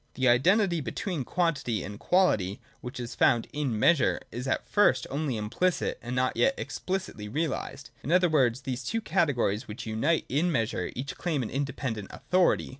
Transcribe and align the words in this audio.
The 0.15 0.27
identity 0.27 0.81
between 0.81 1.23
quantity 1.23 1.83
and 1.83 1.99
quality, 1.99 2.59
which 2.79 2.99
is 2.99 3.13
found 3.13 3.47
in 3.53 3.77
Measure, 3.77 4.19
is 4.31 4.47
at 4.47 4.67
first 4.67 5.05
only 5.11 5.37
implicit, 5.37 5.99
and 6.01 6.15
not 6.15 6.35
yet 6.35 6.55
explicitly 6.57 7.27
realised. 7.29 7.91
In 8.01 8.11
other 8.11 8.27
words, 8.27 8.61
these 8.61 8.83
two 8.83 9.01
categories, 9.01 9.67
which 9.67 9.85
unite 9.85 10.25
in 10.27 10.51
Measure, 10.51 10.89
each 10.95 11.15
claim 11.17 11.43
an 11.43 11.51
independent 11.51 12.07
authority. 12.09 12.69